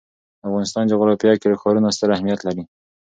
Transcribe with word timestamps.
د 0.39 0.41
افغانستان 0.47 0.83
جغرافیه 0.91 1.35
کې 1.41 1.59
ښارونه 1.61 1.89
ستر 1.95 2.09
اهمیت 2.15 2.39
لري. 2.43 2.63